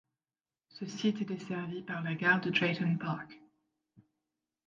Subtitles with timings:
[0.69, 3.39] Ce site est desservi par la gare de Drayton Park.